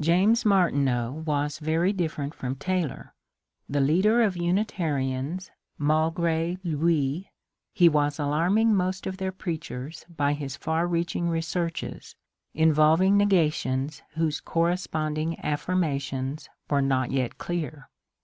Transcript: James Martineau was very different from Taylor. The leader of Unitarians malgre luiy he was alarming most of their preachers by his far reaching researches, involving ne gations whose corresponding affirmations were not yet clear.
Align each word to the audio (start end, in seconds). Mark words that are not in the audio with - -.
James 0.00 0.44
Martineau 0.44 1.22
was 1.24 1.60
very 1.60 1.92
different 1.92 2.34
from 2.34 2.56
Taylor. 2.56 3.14
The 3.68 3.80
leader 3.80 4.20
of 4.20 4.36
Unitarians 4.36 5.52
malgre 5.80 6.56
luiy 6.64 7.28
he 7.72 7.88
was 7.88 8.18
alarming 8.18 8.74
most 8.74 9.06
of 9.06 9.18
their 9.18 9.30
preachers 9.30 10.04
by 10.16 10.32
his 10.32 10.56
far 10.56 10.88
reaching 10.88 11.28
researches, 11.28 12.16
involving 12.54 13.16
ne 13.16 13.26
gations 13.26 14.02
whose 14.14 14.40
corresponding 14.40 15.38
affirmations 15.44 16.48
were 16.68 16.82
not 16.82 17.12
yet 17.12 17.38
clear. 17.38 17.88